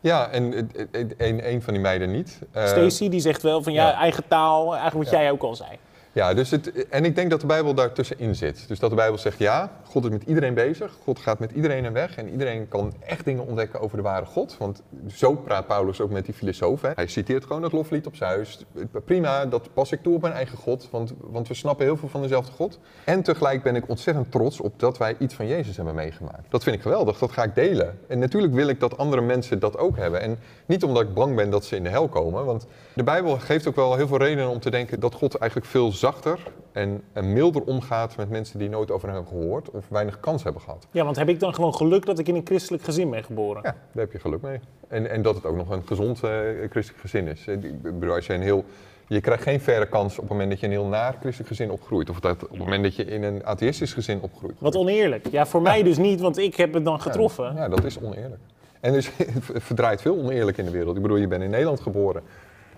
Ja, 0.00 0.28
en 0.28 0.50
het- 0.52 0.86
het- 0.92 1.14
een, 1.18 1.48
een 1.52 1.62
van 1.62 1.72
die 1.72 1.82
meiden 1.82 2.10
niet. 2.10 2.38
Eh, 2.52 2.66
Stacy 2.66 3.08
die 3.08 3.20
zegt 3.20 3.42
wel 3.42 3.62
van 3.62 3.72
ja, 3.72 3.88
ja. 3.88 3.94
eigen 3.94 4.24
taal, 4.28 4.72
eigenlijk 4.74 5.04
wat 5.10 5.18
Ja. 5.18 5.20
jij 5.22 5.30
ook 5.30 5.42
al 5.42 5.54
zei. 5.56 5.70
Ja, 6.14 6.34
dus 6.34 6.50
het, 6.50 6.88
en 6.88 7.04
ik 7.04 7.14
denk 7.14 7.30
dat 7.30 7.40
de 7.40 7.46
Bijbel 7.46 7.74
daartussenin 7.74 8.34
zit. 8.34 8.68
Dus 8.68 8.78
dat 8.78 8.90
de 8.90 8.96
Bijbel 8.96 9.18
zegt 9.18 9.38
ja, 9.38 9.70
God 9.84 10.04
is 10.04 10.10
met 10.10 10.22
iedereen 10.22 10.54
bezig. 10.54 10.92
God 11.02 11.18
gaat 11.18 11.38
met 11.38 11.50
iedereen 11.52 11.84
een 11.84 11.92
weg. 11.92 12.16
En 12.16 12.28
iedereen 12.28 12.68
kan 12.68 12.92
echt 13.00 13.24
dingen 13.24 13.46
ontdekken 13.46 13.80
over 13.80 13.96
de 13.96 14.02
ware 14.02 14.24
God. 14.24 14.56
Want 14.58 14.82
zo 15.08 15.34
praat 15.34 15.66
Paulus 15.66 16.00
ook 16.00 16.10
met 16.10 16.24
die 16.24 16.34
filosoof. 16.34 16.82
Hè. 16.82 16.90
Hij 16.94 17.06
citeert 17.06 17.44
gewoon 17.44 17.62
het 17.62 17.72
loflied 17.72 18.06
op 18.06 18.16
Zeus. 18.16 18.64
Prima, 19.04 19.46
dat 19.46 19.68
pas 19.72 19.92
ik 19.92 20.02
toe 20.02 20.14
op 20.14 20.22
mijn 20.22 20.34
eigen 20.34 20.58
God. 20.58 20.88
Want, 20.90 21.12
want 21.20 21.48
we 21.48 21.54
snappen 21.54 21.84
heel 21.84 21.96
veel 21.96 22.08
van 22.08 22.22
dezelfde 22.22 22.52
God. 22.52 22.78
En 23.04 23.22
tegelijk 23.22 23.62
ben 23.62 23.76
ik 23.76 23.88
ontzettend 23.88 24.30
trots 24.30 24.60
op 24.60 24.78
dat 24.80 24.98
wij 24.98 25.16
iets 25.18 25.34
van 25.34 25.46
Jezus 25.46 25.76
hebben 25.76 25.94
meegemaakt. 25.94 26.50
Dat 26.50 26.62
vind 26.62 26.76
ik 26.76 26.82
geweldig, 26.82 27.18
dat 27.18 27.32
ga 27.32 27.42
ik 27.42 27.54
delen. 27.54 27.98
En 28.08 28.18
natuurlijk 28.18 28.52
wil 28.52 28.68
ik 28.68 28.80
dat 28.80 28.98
andere 28.98 29.22
mensen 29.22 29.58
dat 29.58 29.78
ook 29.78 29.96
hebben. 29.96 30.20
En 30.20 30.38
niet 30.66 30.84
omdat 30.84 31.02
ik 31.02 31.14
bang 31.14 31.36
ben 31.36 31.50
dat 31.50 31.64
ze 31.64 31.76
in 31.76 31.82
de 31.82 31.88
hel 31.88 32.08
komen. 32.08 32.44
Want 32.44 32.66
de 32.94 33.02
Bijbel 33.02 33.38
geeft 33.38 33.66
ook 33.68 33.76
wel 33.76 33.96
heel 33.96 34.06
veel 34.06 34.18
redenen 34.18 34.48
om 34.48 34.60
te 34.60 34.70
denken 34.70 35.00
dat 35.00 35.14
God 35.14 35.34
eigenlijk 35.34 35.70
veel 35.70 35.92
zachter 36.02 36.38
en, 36.72 37.02
en 37.12 37.32
milder 37.32 37.62
omgaat 37.62 38.16
met 38.16 38.30
mensen 38.30 38.58
die 38.58 38.68
nooit 38.68 38.90
over 38.90 39.08
hem 39.08 39.16
hebben 39.16 39.40
gehoord 39.40 39.70
of 39.70 39.84
weinig 39.88 40.20
kans 40.20 40.42
hebben 40.42 40.62
gehad. 40.62 40.86
Ja, 40.90 41.04
want 41.04 41.16
heb 41.16 41.28
ik 41.28 41.40
dan 41.40 41.54
gewoon 41.54 41.74
geluk 41.74 42.06
dat 42.06 42.18
ik 42.18 42.28
in 42.28 42.34
een 42.34 42.46
christelijk 42.46 42.82
gezin 42.82 43.10
ben 43.10 43.24
geboren? 43.24 43.62
Ja, 43.64 43.70
daar 43.92 44.04
heb 44.04 44.12
je 44.12 44.18
geluk 44.18 44.42
mee. 44.42 44.60
En, 44.88 45.10
en 45.10 45.22
dat 45.22 45.34
het 45.34 45.46
ook 45.46 45.56
nog 45.56 45.70
een 45.70 45.86
gezond 45.86 46.22
eh, 46.22 46.30
christelijk 46.70 47.00
gezin 47.00 47.26
is. 47.26 47.46
Eh, 47.46 47.54
Ik 47.54 47.82
bedoel, 47.82 48.14
als 48.14 48.26
je 48.26 48.34
een 48.34 48.42
heel... 48.42 48.64
Je 49.06 49.20
krijgt 49.20 49.42
geen 49.42 49.60
verre 49.60 49.86
kans 49.86 50.12
op 50.12 50.20
het 50.20 50.28
moment 50.28 50.50
dat 50.50 50.60
je 50.60 50.66
in 50.66 50.72
een 50.72 50.78
heel 50.78 50.88
naar 50.88 51.16
christelijk 51.20 51.48
gezin 51.48 51.70
opgroeit. 51.70 52.10
Of 52.10 52.20
dat 52.20 52.42
op 52.42 52.50
het 52.50 52.58
moment 52.58 52.82
dat 52.82 52.96
je 52.96 53.04
in 53.04 53.22
een 53.22 53.44
atheïstisch 53.46 53.92
gezin 53.92 54.20
opgroeit. 54.20 54.54
Wat 54.58 54.76
oneerlijk. 54.76 55.26
Ja, 55.30 55.46
voor 55.46 55.62
mij 55.62 55.82
dus 55.82 55.96
niet, 55.98 56.20
want 56.20 56.38
ik 56.38 56.56
heb 56.56 56.74
het 56.74 56.84
dan 56.84 57.00
getroffen. 57.00 57.44
Ja, 57.44 57.62
ja, 57.62 57.68
dat 57.68 57.84
is 57.84 58.00
oneerlijk. 58.00 58.40
En 58.80 58.92
dus 58.92 59.10
het 59.52 59.62
verdraait 59.62 60.00
veel 60.00 60.18
oneerlijk 60.18 60.58
in 60.58 60.64
de 60.64 60.70
wereld. 60.70 60.96
Ik 60.96 61.02
bedoel, 61.02 61.16
je 61.16 61.26
bent 61.26 61.42
in 61.42 61.50
Nederland 61.50 61.80
geboren. 61.80 62.22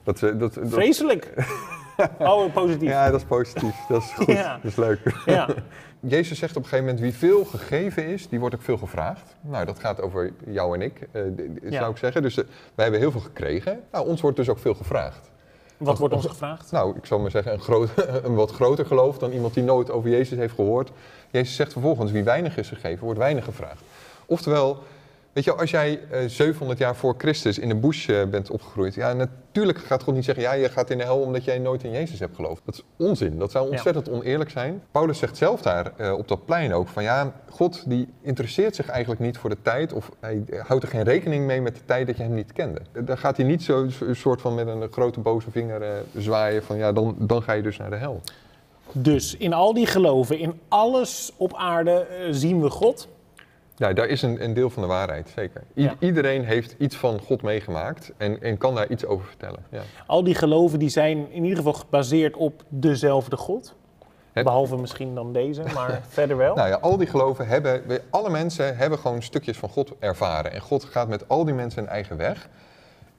Dat, 0.02 0.22
eh, 0.22 0.38
dat, 0.38 0.54
dat, 0.54 0.58
Vreselijk. 0.64 1.32
Oh, 2.18 2.52
positief. 2.52 2.88
Ja, 2.88 3.10
dat 3.10 3.20
is 3.20 3.26
positief. 3.26 3.76
Dat 3.88 4.02
is 4.02 4.10
goed. 4.12 4.26
Ja. 4.36 4.54
Dat 4.62 4.70
is 4.70 4.76
leuk. 4.76 5.00
Ja. 5.26 5.48
Jezus 6.00 6.38
zegt 6.38 6.56
op 6.56 6.62
een 6.62 6.68
gegeven 6.68 6.84
moment, 6.94 7.02
wie 7.04 7.14
veel 7.28 7.44
gegeven 7.44 8.06
is, 8.06 8.28
die 8.28 8.40
wordt 8.40 8.54
ook 8.54 8.62
veel 8.62 8.76
gevraagd. 8.76 9.36
Nou, 9.40 9.64
dat 9.64 9.78
gaat 9.78 10.00
over 10.00 10.32
jou 10.46 10.74
en 10.74 10.82
ik, 10.82 11.08
eh, 11.12 11.22
Ja. 11.62 11.78
zou 11.78 11.90
ik 11.90 11.96
zeggen. 11.96 12.22
Dus 12.22 12.36
eh, 12.38 12.44
wij 12.74 12.84
hebben 12.84 13.00
heel 13.00 13.10
veel 13.10 13.20
gekregen. 13.20 13.80
Nou, 13.92 14.06
ons 14.06 14.20
wordt 14.20 14.36
dus 14.36 14.48
ook 14.48 14.58
veel 14.58 14.74
gevraagd. 14.74 15.30
Wat 15.76 15.98
wordt 15.98 16.14
ons 16.14 16.26
gevraagd? 16.26 16.70
Nou, 16.70 16.96
ik 16.96 17.06
zal 17.06 17.18
maar 17.18 17.30
zeggen, 17.30 17.52
een, 17.52 17.60
groot, 17.60 17.88
een 18.22 18.34
wat 18.34 18.50
groter 18.50 18.86
geloof 18.86 19.18
dan 19.18 19.32
iemand 19.32 19.54
die 19.54 19.62
nooit 19.62 19.90
over 19.90 20.10
Jezus 20.10 20.38
heeft 20.38 20.54
gehoord. 20.54 20.90
Jezus 21.30 21.56
zegt 21.56 21.72
vervolgens, 21.72 22.10
wie 22.12 22.22
weinig 22.24 22.56
is 22.56 22.68
gegeven, 22.68 23.04
wordt 23.04 23.18
weinig 23.18 23.44
gevraagd. 23.44 23.82
Oftewel, 24.26 24.82
weet 25.34 25.44
je, 25.44 25.54
als 25.54 25.70
jij 25.70 26.00
eh, 26.10 26.28
700 26.28 26.78
jaar 26.78 26.96
voor 26.96 27.14
Christus 27.18 27.58
in 27.58 27.70
een 27.70 27.80
bush 27.80 28.08
eh, 28.08 28.24
bent 28.24 28.50
opgegroeid, 28.50 28.94
ja, 28.94 29.12
natuurlijk 29.12 29.78
gaat 29.78 30.02
God 30.02 30.14
niet 30.14 30.24
zeggen, 30.24 30.42
ja, 30.42 30.52
je 30.52 30.68
gaat 30.68 30.90
in 30.90 30.98
de 30.98 31.04
hel 31.04 31.20
omdat 31.20 31.44
jij 31.44 31.58
nooit 31.58 31.84
in 31.84 31.90
Jezus 31.90 32.18
hebt 32.18 32.36
geloofd. 32.36 32.62
Dat 32.64 32.74
is 32.74 32.82
onzin, 32.96 33.38
dat 33.38 33.50
zou 33.50 33.70
ontzettend 33.70 34.10
oneerlijk 34.10 34.50
zijn. 34.50 34.82
Paulus 34.90 35.18
zegt 35.18 35.36
zelf 35.36 35.62
daar 35.62 35.92
eh, 35.96 36.12
op 36.12 36.28
dat 36.28 36.44
plein 36.44 36.74
ook 36.74 36.88
van, 36.88 37.02
ja, 37.02 37.32
God 37.50 37.82
die 37.86 38.08
interesseert 38.22 38.76
zich 38.76 38.88
eigenlijk 38.88 39.20
niet 39.20 39.38
voor 39.38 39.50
de 39.50 39.62
tijd, 39.62 39.92
of 39.92 40.10
hij 40.20 40.44
houdt 40.66 40.82
er 40.82 40.88
geen 40.88 41.02
rekening 41.02 41.46
mee 41.46 41.60
met 41.60 41.74
de 41.74 41.84
tijd 41.84 42.06
dat 42.06 42.16
je 42.16 42.22
hem 42.22 42.34
niet 42.34 42.52
kende. 42.52 42.80
Daar 43.04 43.18
gaat 43.18 43.36
hij 43.36 43.46
niet 43.46 43.62
zo 43.62 43.86
een 44.00 44.16
soort 44.16 44.40
van 44.40 44.54
met 44.54 44.66
een 44.66 44.92
grote 44.92 45.20
boze 45.20 45.50
vinger 45.50 46.04
zwaaien 46.16 46.62
van, 46.62 46.76
ja, 46.76 46.92
dan, 46.92 47.14
dan 47.18 47.42
ga 47.42 47.52
je 47.52 47.62
dus 47.62 47.76
naar 47.76 47.90
de 47.90 47.96
hel. 47.96 48.20
Dus 48.92 49.36
in 49.36 49.52
al 49.52 49.74
die 49.74 49.86
geloven, 49.86 50.38
in 50.38 50.60
alles 50.68 51.32
op 51.36 51.54
aarde 51.54 52.06
zien 52.30 52.60
we 52.62 52.70
God. 52.70 53.08
Ja, 53.76 53.92
daar 53.92 54.06
is 54.06 54.22
een, 54.22 54.44
een 54.44 54.54
deel 54.54 54.70
van 54.70 54.82
de 54.82 54.88
waarheid, 54.88 55.32
zeker. 55.34 55.60
I- 55.76 55.82
Ja. 55.82 55.94
Iedereen 55.98 56.44
heeft 56.44 56.74
iets 56.78 56.96
van 56.96 57.20
God 57.20 57.42
meegemaakt 57.42 58.12
en, 58.16 58.42
en 58.42 58.58
kan 58.58 58.74
daar 58.74 58.88
iets 58.90 59.04
over 59.06 59.26
vertellen. 59.26 59.64
Ja. 59.70 59.80
Al 60.06 60.24
die 60.24 60.34
geloven 60.34 60.78
die 60.78 60.88
zijn 60.88 61.32
in 61.32 61.42
ieder 61.42 61.56
geval 61.56 61.72
gebaseerd 61.72 62.36
op 62.36 62.62
dezelfde 62.68 63.36
God. 63.36 63.74
Het- 64.32 64.44
Behalve 64.44 64.76
misschien 64.76 65.14
dan 65.14 65.32
deze, 65.32 65.62
maar 65.74 66.00
verder 66.08 66.36
wel. 66.36 66.54
Nou 66.54 66.68
ja, 66.68 66.74
al 66.80 66.96
die 66.96 67.06
geloven 67.06 67.46
hebben, 67.46 67.82
alle 68.10 68.30
mensen 68.30 68.76
hebben 68.76 68.98
gewoon 68.98 69.22
stukjes 69.22 69.56
van 69.58 69.68
God 69.68 69.92
ervaren. 69.98 70.52
En 70.52 70.60
God 70.60 70.84
gaat 70.84 71.08
met 71.08 71.28
al 71.28 71.44
die 71.44 71.54
mensen 71.54 71.82
een 71.82 71.88
eigen 71.88 72.16
weg. 72.16 72.48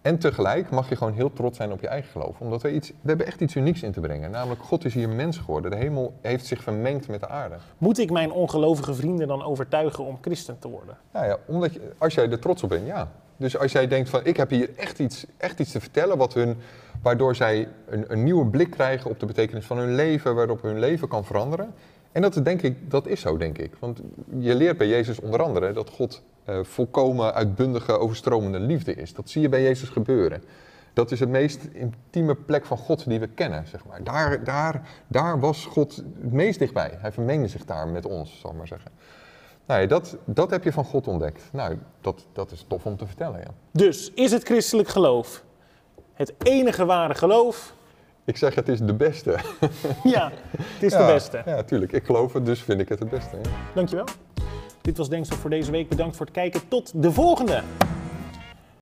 En 0.06 0.18
tegelijk 0.18 0.70
mag 0.70 0.90
je 0.90 0.96
gewoon 0.96 1.14
heel 1.14 1.34
trots 1.34 1.58
zijn 1.58 1.72
op 1.72 1.82
je 1.82 1.88
eigen 1.88 2.12
geloof. 2.12 2.40
Omdat 2.40 2.62
we 2.62 2.74
iets, 2.74 2.90
we 2.90 3.08
hebben 3.08 3.26
echt 3.26 3.42
iets 3.42 3.56
unieks 3.56 3.84
in 3.84 3.92
te 3.92 4.00
brengen. 4.00 4.32
Namelijk, 4.32 4.62
God 4.62 4.86
is 4.86 4.94
hier 4.94 5.10
mens 5.10 5.38
geworden. 5.38 5.72
De 5.72 5.78
hemel 5.78 6.14
heeft 6.22 6.46
zich 6.46 6.64
vermengd 6.64 7.08
met 7.08 7.20
de 7.20 7.28
aarde. 7.28 7.56
Moet 7.78 7.98
ik 7.98 8.12
mijn 8.12 8.32
ongelovige 8.32 8.94
vrienden 8.94 9.28
dan 9.28 9.44
overtuigen 9.44 10.04
om 10.04 10.18
christen 10.22 10.60
te 10.60 10.68
worden? 10.68 10.98
Nou 11.14 11.26
ja, 11.26 11.38
omdat 11.46 11.74
je, 11.74 11.92
als 11.98 12.14
jij 12.14 12.30
er 12.30 12.40
trots 12.40 12.64
op 12.64 12.70
bent, 12.70 12.88
ja. 12.88 13.12
Dus 13.38 13.58
als 13.58 13.72
jij 13.72 13.88
denkt 13.88 14.10
van, 14.10 14.20
ik 14.24 14.38
heb 14.38 14.50
hier 14.50 14.70
echt 14.76 15.00
iets, 15.00 15.26
echt 15.38 15.60
iets 15.60 15.72
te 15.72 15.80
vertellen, 15.80 16.18
wat 16.18 16.34
hun, 16.34 16.58
waardoor 17.02 17.36
zij 17.36 17.68
een, 17.90 18.06
een 18.08 18.24
nieuwe 18.24 18.46
blik 18.46 18.70
krijgen 18.70 19.10
op 19.10 19.20
de 19.20 19.26
betekenis 19.26 19.66
van 19.66 19.78
hun 19.78 19.96
leven, 19.96 20.36
waarop 20.36 20.62
hun 20.62 20.80
leven 20.80 21.08
kan 21.08 21.26
veranderen. 21.26 21.74
En 22.12 22.22
dat, 22.22 22.40
denk 22.44 22.62
ik, 22.62 22.92
dat 22.92 23.08
is 23.08 23.22
zo, 23.22 23.38
denk 23.38 23.58
ik. 23.58 23.74
Want 23.80 24.02
je 24.40 24.56
leert 24.56 24.78
bij 24.78 24.88
Jezus 24.88 25.20
onder 25.20 25.44
andere 25.44 25.74
dat 25.74 25.90
God 25.90 26.24
eh, 26.46 26.60
volkomen 26.62 27.34
uitbundige, 27.34 27.98
overstromende 27.98 28.60
liefde 28.60 28.96
is. 28.96 29.14
Dat 29.14 29.30
zie 29.30 29.42
je 29.42 29.50
bij 29.50 29.62
Jezus 29.62 29.90
gebeuren. 29.90 30.44
Dat 30.94 31.12
is 31.12 31.20
de 31.20 31.28
meest 31.28 31.64
intieme 31.72 32.36
plek 32.36 32.66
van 32.66 32.78
God 32.78 33.08
die 33.08 33.20
we 33.20 33.28
kennen, 33.28 33.68
zeg 33.68 33.86
maar. 33.86 34.04
Daar, 34.04 34.44
daar, 34.44 34.82
daar 35.08 35.40
was 35.40 35.66
God 35.66 35.96
het 35.96 36.34
meest 36.34 36.60
dichtbij. 36.60 36.98
Hij 36.98 37.12
vermengde 37.12 37.48
zich 37.48 37.66
daar 37.66 37.88
met 37.88 38.06
ons, 38.06 38.40
zal 38.40 38.52
ik 38.52 38.58
maar 38.58 38.68
zeggen. 38.68 38.92
Nou 39.66 39.82
ja, 39.82 39.88
dat, 39.88 40.18
dat 40.26 40.50
heb 40.50 40.64
je 40.64 40.72
van 40.72 40.86
God 40.86 41.08
ontdekt. 41.08 41.44
Nou, 41.52 41.78
dat, 42.02 42.26
dat 42.34 42.52
is 42.52 42.66
tof 42.68 42.86
om 42.86 42.98
te 42.98 43.08
vertellen, 43.08 43.40
ja. 43.40 43.54
Dus 43.72 44.12
is 44.14 44.32
het 44.32 44.44
christelijk 44.44 44.88
geloof 44.88 45.44
het 46.14 46.34
enige 46.38 46.86
ware 46.86 47.16
geloof? 47.16 47.74
Ik 48.26 48.38
zeg, 48.38 48.56
het 48.56 48.70
is 48.70 48.80
de 48.80 48.94
beste. 48.94 49.38
Ja, 50.04 50.32
het 50.58 50.84
is 50.84 50.92
ja, 50.92 51.08
de 51.08 51.14
beste. 51.14 51.42
Ja, 51.46 51.64
tuurlijk. 51.64 51.92
Ik 51.92 52.06
geloof 52.06 52.34
het, 52.34 52.46
dus 52.46 52.64
vind 52.64 52.80
ik 52.80 52.90
het 52.90 53.00
het 53.00 53.10
beste. 53.10 53.36
Ja. 53.36 53.50
Dankjewel. 53.74 54.06
Dit 54.86 54.98
was 54.98 55.10
Denkstof 55.10 55.38
voor 55.38 55.50
deze 55.50 55.72
week. 55.72 55.90
Bedankt 55.90 56.16
voor 56.16 56.26
het 56.26 56.36
kijken. 56.36 56.62
Tot 56.68 56.92
de 56.96 57.12
volgende! 57.12 57.64